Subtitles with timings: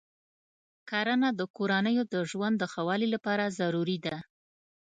[0.89, 4.17] کرنه د کورنیو د ژوند د ښه والي لپاره ضروري ده.